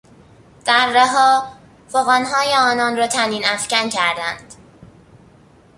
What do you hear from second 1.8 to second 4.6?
فغانهای آنان را طنینافکن کردند.